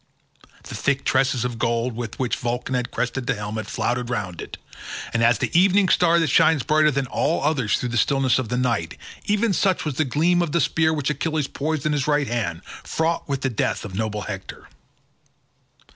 [0.63, 4.57] The thick tresses of gold with which Vulcan had crested the helmet floated round it,
[5.13, 8.49] and as the evening star that shines brighter than all others through the stillness of
[8.49, 12.25] night, even such was the gleam of the spear which Achilles poised in his right
[12.27, 14.67] hand, fraught with the death of noble Hector.